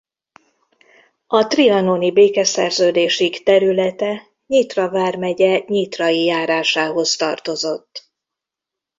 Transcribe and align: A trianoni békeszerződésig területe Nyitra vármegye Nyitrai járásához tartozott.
A 1.27 1.47
trianoni 1.47 2.11
békeszerződésig 2.11 3.43
területe 3.43 4.21
Nyitra 4.47 4.89
vármegye 4.89 5.63
Nyitrai 5.67 6.23
járásához 6.23 7.15
tartozott. 7.15 8.11